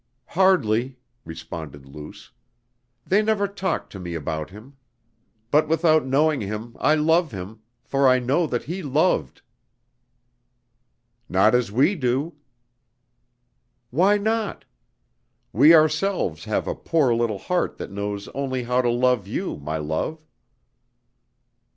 [0.29, 2.31] "Hardly," responded Luce.
[3.05, 4.75] "They never talked to me about him.
[5.51, 7.59] But without knowing him I love him....
[7.83, 9.43] For I know that he loved."
[11.29, 12.33] "Not as we do."
[13.91, 14.65] "Why not?
[15.53, 19.77] We ourselves have a poor little heart that knows only how to love you, my
[19.77, 20.19] love.